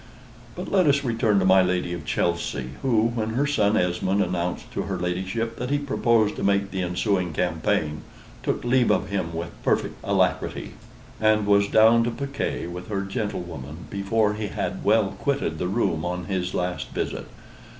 [0.55, 4.71] But let us return to my Lady of Chelsey, who, when her son Esmond announced
[4.71, 8.01] to her ladyship that he proposed to make the ensuing campaign,
[8.41, 10.73] took leave of him with perfect alacrity,
[11.19, 16.03] and was down to piquet with her gentlewoman before he had well quitted the room
[16.03, 17.27] on his last visit.